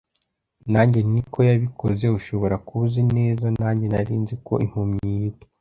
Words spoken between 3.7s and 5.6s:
nari nzi ko impumyi. Yitwa